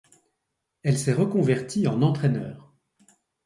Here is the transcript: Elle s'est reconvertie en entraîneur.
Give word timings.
Elle 0.81 0.97
s'est 0.97 1.13
reconvertie 1.13 1.85
en 1.87 2.01
entraîneur. 2.01 2.73